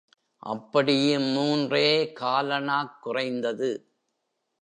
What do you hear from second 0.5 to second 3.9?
அப்படியும் மூன்றே காலணாக் குறைந்தது.